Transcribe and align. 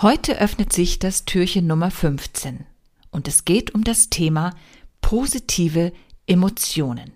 Heute 0.00 0.40
öffnet 0.40 0.72
sich 0.72 1.00
das 1.00 1.24
Türchen 1.24 1.66
Nummer 1.66 1.90
15 1.90 2.64
und 3.10 3.26
es 3.26 3.44
geht 3.44 3.74
um 3.74 3.82
das 3.82 4.10
Thema 4.10 4.54
positive 5.00 5.92
Emotionen. 6.24 7.14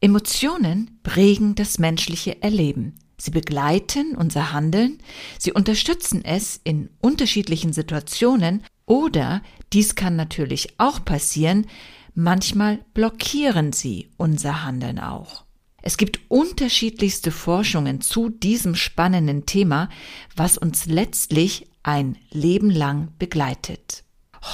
Emotionen 0.00 1.00
prägen 1.02 1.56
das 1.56 1.80
menschliche 1.80 2.40
Erleben. 2.40 2.94
Sie 3.18 3.32
begleiten 3.32 4.14
unser 4.14 4.52
Handeln, 4.52 4.98
sie 5.40 5.50
unterstützen 5.50 6.24
es 6.24 6.60
in 6.62 6.88
unterschiedlichen 7.00 7.72
Situationen 7.72 8.62
oder, 8.86 9.42
dies 9.72 9.96
kann 9.96 10.14
natürlich 10.14 10.74
auch 10.78 11.04
passieren, 11.04 11.66
manchmal 12.14 12.78
blockieren 12.94 13.72
sie 13.72 14.08
unser 14.18 14.62
Handeln 14.62 15.00
auch. 15.00 15.46
Es 15.82 15.96
gibt 15.96 16.20
unterschiedlichste 16.28 17.32
Forschungen 17.32 18.00
zu 18.00 18.28
diesem 18.28 18.76
spannenden 18.76 19.46
Thema, 19.46 19.88
was 20.36 20.56
uns 20.56 20.86
letztlich 20.86 21.66
ein 21.82 22.16
Leben 22.30 22.70
lang 22.70 23.08
begleitet. 23.18 24.04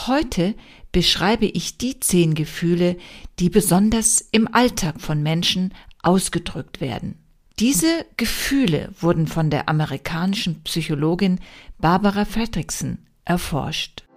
Heute 0.06 0.55
beschreibe 0.92 1.46
ich 1.46 1.78
die 1.78 2.00
zehn 2.00 2.34
Gefühle, 2.34 2.96
die 3.38 3.50
besonders 3.50 4.20
im 4.20 4.52
Alltag 4.52 5.00
von 5.00 5.23
Menschen 5.23 5.74
ausgedrückt 6.02 6.80
werden. 6.80 7.19
Diese 7.59 8.06
Gefühle 8.16 8.91
wurden 9.00 9.27
von 9.27 9.50
der 9.50 9.69
amerikanischen 9.69 10.62
Psychologin 10.62 11.41
Barbara 11.78 12.24
Fredrickson 12.24 12.98
erforscht. 13.24 14.07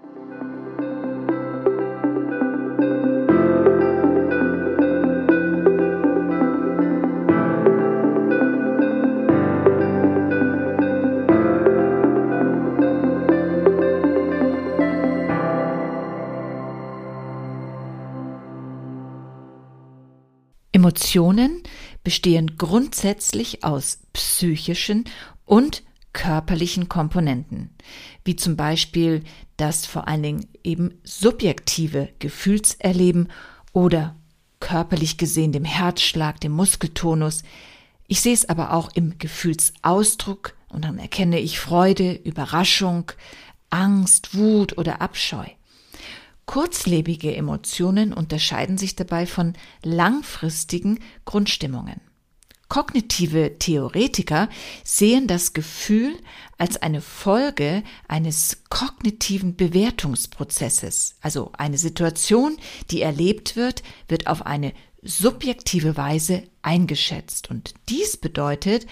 Emotionen 20.82 21.62
bestehen 22.04 22.58
grundsätzlich 22.58 23.64
aus 23.64 24.00
psychischen 24.14 25.06
und 25.46 25.84
körperlichen 26.12 26.90
Komponenten, 26.90 27.70
wie 28.26 28.36
zum 28.36 28.56
Beispiel 28.56 29.24
das 29.58 29.86
vor 29.86 30.08
allen 30.08 30.24
Dingen 30.24 30.48
eben 30.64 31.00
subjektive 31.04 32.10
Gefühlserleben 32.18 33.30
oder 33.74 34.16
körperlich 34.60 35.20
gesehen 35.20 35.52
dem 35.52 35.66
Herzschlag, 35.66 36.42
dem 36.42 36.54
Muskeltonus. 36.54 37.44
Ich 38.08 38.22
sehe 38.22 38.34
es 38.34 38.50
aber 38.50 38.74
auch 38.74 38.90
im 38.96 39.20
Gefühlsausdruck 39.20 40.56
und 40.70 40.84
dann 40.84 40.98
erkenne 40.98 41.40
ich 41.40 41.60
Freude, 41.60 42.14
Überraschung, 42.14 43.12
Angst, 43.70 44.36
Wut 44.36 44.80
oder 44.80 45.00
Abscheu. 45.00 45.46
Kurzlebige 46.46 47.36
Emotionen 47.36 48.14
unterscheiden 48.14 48.78
sich 48.78 48.96
dabei 48.96 49.26
von 49.26 49.54
langfristigen 49.84 51.00
Grundstimmungen. 51.26 52.02
Kognitive 52.72 53.60
Theoretiker 53.60 54.48
sehen 54.86 55.28
das 55.28 55.52
Gefühl 55.52 56.16
als 56.58 56.82
eine 56.82 57.02
Folge 57.02 57.84
eines 58.08 58.64
kognitiven 58.70 59.58
Bewertungsprozesses. 59.58 61.16
Also 61.20 61.52
eine 61.58 61.78
Situation, 61.78 62.56
die 62.90 63.02
erlebt 63.02 63.58
wird, 63.58 63.84
wird 64.08 64.28
auf 64.28 64.46
eine 64.46 64.72
subjektive 65.02 65.98
Weise 65.98 66.44
eingeschätzt. 66.62 67.50
Und 67.50 67.74
dies 67.90 68.16
bedeutet, 68.16 68.86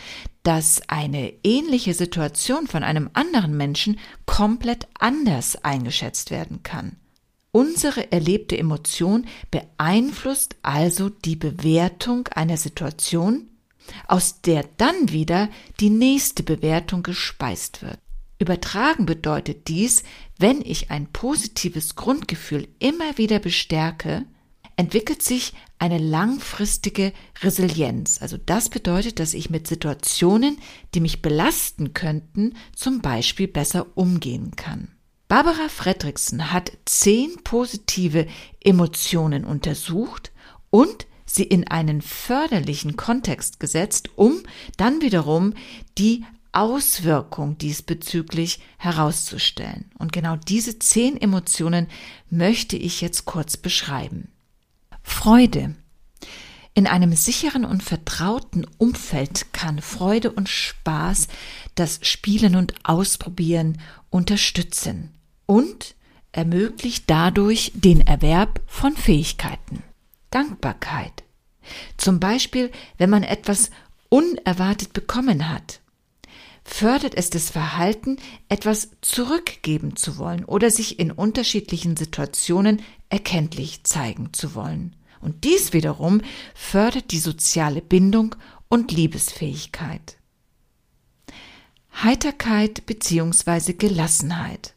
dass 0.43 0.81
eine 0.89 1.33
ähnliche 1.43 1.93
Situation 1.93 2.67
von 2.67 2.83
einem 2.83 3.09
anderen 3.13 3.55
Menschen 3.55 3.97
komplett 4.25 4.89
anders 4.99 5.63
eingeschätzt 5.63 6.31
werden 6.31 6.63
kann. 6.63 6.97
Unsere 7.51 8.11
erlebte 8.11 8.57
Emotion 8.57 9.25
beeinflusst 9.49 10.55
also 10.61 11.09
die 11.09 11.35
Bewertung 11.35 12.27
einer 12.27 12.57
Situation, 12.57 13.49
aus 14.07 14.41
der 14.41 14.65
dann 14.77 15.11
wieder 15.11 15.49
die 15.79 15.89
nächste 15.89 16.43
Bewertung 16.43 17.01
gespeist 17.01 17.81
wird. 17.81 17.97
Übertragen 18.37 19.05
bedeutet 19.05 19.67
dies, 19.67 20.03
wenn 20.37 20.61
ich 20.61 20.91
ein 20.91 21.07
positives 21.11 21.95
Grundgefühl 21.95 22.67
immer 22.77 23.17
wieder 23.17 23.39
bestärke, 23.39 24.25
entwickelt 24.77 25.21
sich 25.21 25.53
eine 25.77 25.97
langfristige 25.97 27.11
Resilienz. 27.41 28.21
Also 28.21 28.37
das 28.37 28.69
bedeutet, 28.69 29.19
dass 29.19 29.33
ich 29.33 29.49
mit 29.49 29.67
Situationen, 29.67 30.57
die 30.93 31.01
mich 31.01 31.21
belasten 31.21 31.93
könnten, 31.93 32.55
zum 32.75 33.01
Beispiel 33.01 33.47
besser 33.47 33.87
umgehen 33.95 34.55
kann. 34.55 34.98
Barbara 35.29 35.69
Fredrickson 35.69 36.51
hat 36.51 36.71
zehn 36.85 37.35
positive 37.43 38.25
Emotionen 38.61 39.45
untersucht 39.45 40.31
und 40.71 41.05
sie 41.23 41.43
in 41.43 41.67
einen 41.67 42.01
förderlichen 42.01 42.97
Kontext 42.97 43.59
gesetzt, 43.59 44.09
um 44.15 44.41
dann 44.77 45.01
wiederum 45.01 45.53
die 45.99 46.25
Auswirkung 46.51 47.59
diesbezüglich 47.59 48.59
herauszustellen. 48.79 49.91
Und 49.99 50.13
genau 50.13 50.35
diese 50.35 50.79
zehn 50.79 51.15
Emotionen 51.15 51.85
möchte 52.31 52.75
ich 52.75 52.99
jetzt 52.99 53.25
kurz 53.25 53.55
beschreiben. 53.55 54.29
Freude. 55.03 55.75
In 56.73 56.87
einem 56.87 57.13
sicheren 57.13 57.65
und 57.65 57.83
vertrauten 57.83 58.65
Umfeld 58.79 59.53
kann 59.53 59.79
Freude 59.79 60.31
und 60.31 60.49
Spaß 60.49 61.27
das 61.75 61.99
Spielen 62.01 62.55
und 62.55 62.73
Ausprobieren 62.83 63.79
unterstützen 64.09 65.13
und 65.49 65.95
ermöglicht 66.31 67.05
dadurch 67.07 67.71
den 67.73 68.01
Erwerb 68.01 68.61
von 68.67 68.95
Fähigkeiten. 68.95 69.81
Dankbarkeit. 70.29 71.23
Zum 71.97 72.19
Beispiel, 72.19 72.71
wenn 72.99 73.09
man 73.09 73.23
etwas 73.23 73.71
unerwartet 74.09 74.93
bekommen 74.93 75.49
hat. 75.49 75.81
Fördert 76.63 77.15
es 77.17 77.31
das 77.31 77.49
Verhalten, 77.49 78.17
etwas 78.47 78.91
zurückgeben 79.01 79.95
zu 79.95 80.19
wollen 80.19 80.45
oder 80.45 80.69
sich 80.69 80.99
in 80.99 81.11
unterschiedlichen 81.11 81.97
Situationen 81.97 82.83
erkenntlich 83.09 83.83
zeigen 83.85 84.33
zu 84.33 84.53
wollen. 84.53 84.95
Und 85.19 85.45
dies 85.45 85.73
wiederum 85.73 86.21
fördert 86.53 87.09
die 87.09 87.19
soziale 87.19 87.81
Bindung 87.81 88.35
und 88.67 88.91
Liebesfähigkeit. 88.91 90.17
Heiterkeit 92.03 92.85
bzw. 92.85 93.73
Gelassenheit. 93.73 94.75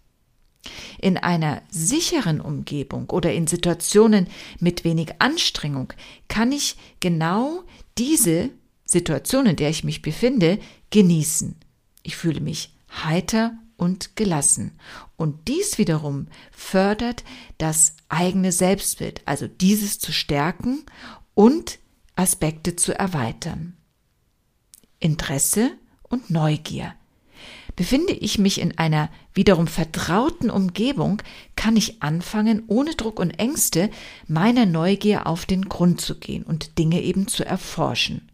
In 1.01 1.19
einer 1.19 1.63
sicheren 1.71 2.41
Umgebung 2.41 3.11
oder 3.11 3.33
in 3.33 3.47
Situationen 3.47 4.29
mit 4.61 4.85
wenig 4.85 5.15
Anstrengung 5.19 5.93
kann 6.29 6.53
ich 6.53 6.77
genau 7.01 7.65
diese 7.99 8.51
Situation, 8.85 9.47
in 9.47 9.57
der 9.57 9.71
ich 9.71 9.85
mich 9.85 10.03
befinde, 10.03 10.59
genießen. 10.91 11.57
Ich 12.03 12.17
fühle 12.17 12.41
mich 12.41 12.75
heiter 13.05 13.59
und 13.77 14.17
gelassen. 14.17 14.79
Und 15.17 15.49
dies 15.49 15.79
wiederum 15.79 16.29
fördert 16.53 17.25
das 17.59 17.97
eigene 18.09 18.53
Selbstbild, 18.53 19.23
also 19.25 19.49
dieses 19.49 19.99
zu 19.99 20.13
stärken 20.13 20.85
und 21.35 21.79
Aspekte 22.15 22.77
zu 22.77 22.97
erweitern. 22.97 23.77
Interesse 25.01 25.73
und 26.03 26.31
Neugier. 26.31 26.95
Befinde 27.77 28.13
ich 28.13 28.39
mich 28.39 28.61
in 28.61 28.77
einer 28.77 29.09
wiederum 29.33 29.67
vertrauten 29.67 30.51
Umgebung, 30.51 31.23
kann 31.57 31.77
ich 31.77 32.03
anfangen, 32.03 32.65
ohne 32.67 32.95
Druck 32.95 33.19
und 33.19 33.31
Ängste 33.39 33.91
meiner 34.27 34.67
Neugier 34.67 35.27
auf 35.27 35.47
den 35.47 35.69
Grund 35.69 36.01
zu 36.01 36.19
gehen 36.19 36.43
und 36.43 36.79
Dinge 36.79 37.03
eben 37.03 37.29
zu 37.29 37.45
erforschen. 37.45 38.31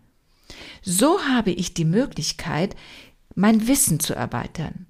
So 0.83 1.21
habe 1.23 1.51
ich 1.51 1.75
die 1.75 1.85
Möglichkeit, 1.85 2.75
mein 3.35 3.69
Wissen 3.69 4.01
zu 4.01 4.15
erweitern. 4.15 4.87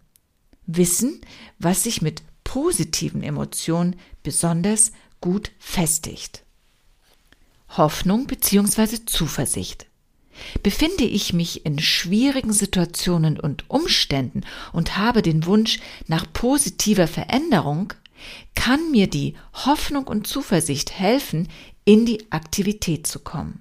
Wissen, 0.66 1.20
was 1.58 1.82
sich 1.82 2.00
mit 2.00 2.22
positiven 2.44 3.22
Emotionen 3.22 3.96
besonders 4.22 4.92
gut 5.20 5.50
festigt. 5.58 6.44
Hoffnung 7.76 8.26
bzw. 8.26 9.04
Zuversicht. 9.04 9.87
Befinde 10.62 11.04
ich 11.04 11.32
mich 11.32 11.64
in 11.66 11.78
schwierigen 11.78 12.52
Situationen 12.52 13.38
und 13.38 13.68
Umständen 13.68 14.42
und 14.72 14.96
habe 14.96 15.22
den 15.22 15.46
Wunsch 15.46 15.80
nach 16.06 16.32
positiver 16.32 17.08
Veränderung, 17.08 17.92
kann 18.54 18.90
mir 18.90 19.08
die 19.08 19.34
Hoffnung 19.52 20.06
und 20.06 20.26
Zuversicht 20.26 20.92
helfen, 20.92 21.48
in 21.84 22.04
die 22.04 22.30
Aktivität 22.30 23.06
zu 23.06 23.20
kommen. 23.20 23.60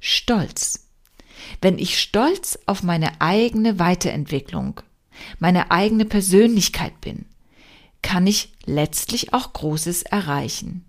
Stolz. 0.00 0.88
Wenn 1.62 1.78
ich 1.78 1.98
stolz 1.98 2.58
auf 2.66 2.82
meine 2.82 3.20
eigene 3.20 3.78
Weiterentwicklung, 3.78 4.80
meine 5.38 5.70
eigene 5.70 6.04
Persönlichkeit 6.04 7.00
bin, 7.00 7.26
kann 8.02 8.26
ich 8.26 8.52
letztlich 8.64 9.32
auch 9.32 9.52
Großes 9.52 10.02
erreichen. 10.02 10.84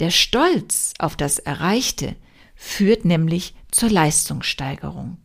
Der 0.00 0.10
Stolz 0.10 0.94
auf 0.98 1.16
das 1.16 1.38
Erreichte 1.38 2.16
führt 2.64 3.04
nämlich 3.04 3.54
zur 3.70 3.90
Leistungssteigerung. 3.90 5.18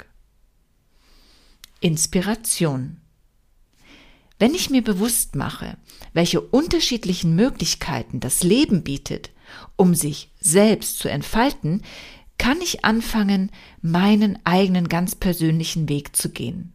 Inspiration. 1.80 2.98
Wenn 4.38 4.54
ich 4.54 4.70
mir 4.70 4.84
bewusst 4.84 5.36
mache, 5.36 5.78
welche 6.14 6.42
unterschiedlichen 6.42 7.36
Möglichkeiten 7.36 8.20
das 8.20 8.44
Leben 8.44 8.84
bietet, 8.84 9.32
um 9.78 9.96
sich 9.96 10.32
selbst 10.40 11.00
zu 11.00 11.10
entfalten, 11.10 11.82
kann 12.38 12.62
ich 12.62 12.86
anfangen, 12.86 13.52
meinen 13.82 14.38
eigenen 14.46 14.88
ganz 14.88 15.16
persönlichen 15.16 15.90
Weg 15.90 16.16
zu 16.16 16.30
gehen. 16.30 16.74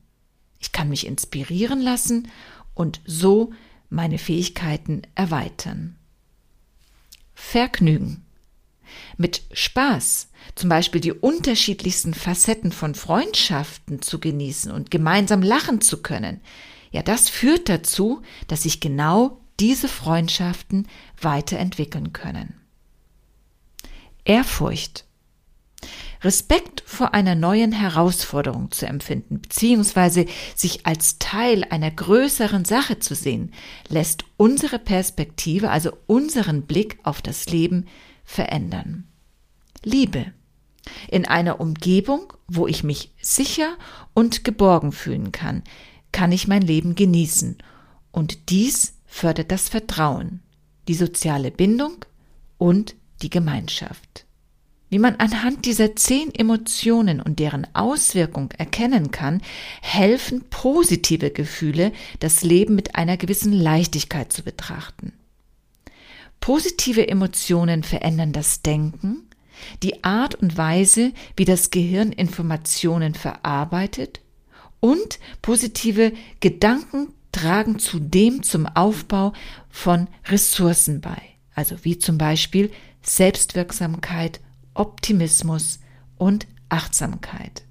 Ich 0.59 0.73
kann 0.73 0.89
mich 0.89 1.07
inspirieren 1.07 1.83
lassen 1.83 2.29
und 2.73 3.01
so 3.05 3.53
meine 3.91 4.19
Fähigkeiten 4.19 5.03
erweitern. 5.15 5.97
Vergnügen. 7.35 8.25
Mit 9.17 9.43
Spaß, 9.53 10.29
zum 10.55 10.69
Beispiel 10.69 11.01
die 11.01 11.13
unterschiedlichsten 11.13 12.15
Facetten 12.15 12.73
von 12.73 12.95
Freundschaften 12.95 14.03
zu 14.03 14.21
genießen 14.21 14.71
und 14.71 14.91
gemeinsam 14.91 15.43
lachen 15.43 15.81
zu 15.81 16.03
können, 16.03 16.41
ja, 16.91 17.03
das 17.03 17.29
führt 17.29 17.69
dazu, 17.69 18.23
dass 18.47 18.63
sich 18.63 18.79
genau 18.79 19.41
diese 19.59 19.89
Freundschaften 19.89 20.87
weiterentwickeln 21.21 22.13
können. 22.13 22.55
Ehrfurcht. 24.25 25.05
Respekt 26.23 26.83
vor 26.87 27.13
einer 27.13 27.35
neuen 27.35 27.73
Herausforderung 27.73 28.71
zu 28.71 28.87
empfinden, 28.87 29.43
beziehungsweise 29.43 30.25
sich 30.55 30.87
als 30.87 31.19
Teil 31.19 31.65
einer 31.65 31.91
größeren 31.91 32.65
Sache 32.65 32.99
zu 32.99 33.15
sehen, 33.15 33.53
lässt 33.89 34.25
unsere 34.39 34.79
Perspektive, 34.79 35.71
also 35.71 35.93
unseren 36.07 36.63
Blick 36.63 36.99
auf 37.03 37.21
das 37.21 37.47
Leben 37.47 37.87
verändern. 38.25 39.06
Liebe. 39.82 40.32
In 41.09 41.26
einer 41.26 41.61
Umgebung, 41.61 42.32
wo 42.47 42.67
ich 42.67 42.85
mich 42.85 43.12
sicher 43.21 43.76
und 44.12 44.44
geborgen 44.44 44.93
fühlen 44.93 45.32
kann, 45.32 45.62
kann 46.12 46.32
ich 46.32 46.47
mein 46.47 46.62
Leben 46.62 46.94
genießen. 46.94 47.59
Und 48.12 48.50
dies 48.50 48.94
fördert 49.06 49.50
das 49.50 49.69
Vertrauen, 49.69 50.43
die 50.88 50.94
soziale 50.94 51.50
Bindung 51.50 52.05
und 52.59 52.94
die 53.23 53.31
Gemeinschaft. 53.31 54.27
Wie 54.91 54.99
man 54.99 55.17
anhand 55.17 55.65
dieser 55.65 55.97
zehn 55.97 56.32
Emotionen 56.32 57.20
und 57.20 57.41
deren 57.41 57.67
Auswirkung 57.75 58.53
erkennen 58.53 59.11
kann, 59.11 59.43
helfen 59.82 60.44
positive 60.50 61.31
Gefühle, 61.31 61.93
das 62.20 62.44
Leben 62.44 62.77
mit 62.77 62.94
einer 62.94 63.17
gewissen 63.17 63.53
Leichtigkeit 63.53 64.32
zu 64.32 64.44
betrachten. 64.44 65.12
Positive 66.41 67.09
Emotionen 67.09 67.83
verändern 67.83 68.33
das 68.33 68.63
Denken, 68.63 69.29
die 69.83 70.05
Art 70.05 70.35
und 70.35 70.57
Weise, 70.57 71.13
wie 71.37 71.45
das 71.45 71.71
Gehirn 71.71 72.13
Informationen 72.13 73.15
verarbeitet 73.15 74.21
und 74.81 75.19
positive 75.41 76.13
Gedanken 76.41 77.09
tragen 77.33 77.79
zudem 77.79 78.43
zum 78.43 78.67
Aufbau 78.67 79.33
von 79.71 80.09
Ressourcen 80.27 81.01
bei, 81.01 81.21
also 81.55 81.77
wie 81.83 81.99
zum 81.99 82.19
Beispiel 82.19 82.71
Selbstwirksamkeit 83.03 84.41
Optimismus 84.75 85.81
und 86.17 86.47
Achtsamkeit. 86.69 87.63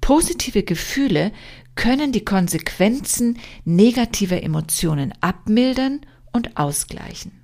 Positive 0.00 0.62
Gefühle 0.62 1.32
können 1.74 2.12
die 2.12 2.24
Konsequenzen 2.24 3.38
negativer 3.64 4.42
Emotionen 4.42 5.14
abmildern 5.20 6.00
und 6.32 6.56
ausgleichen. 6.56 7.41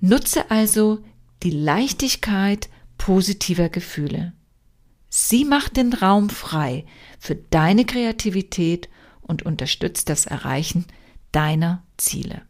Nutze 0.00 0.50
also 0.50 1.04
die 1.42 1.50
Leichtigkeit 1.50 2.68
positiver 2.98 3.68
Gefühle. 3.68 4.32
Sie 5.08 5.44
macht 5.44 5.76
den 5.76 5.92
Raum 5.92 6.30
frei 6.30 6.84
für 7.18 7.34
deine 7.34 7.84
Kreativität 7.84 8.88
und 9.20 9.42
unterstützt 9.42 10.08
das 10.08 10.26
Erreichen 10.26 10.86
deiner 11.32 11.82
Ziele. 11.96 12.42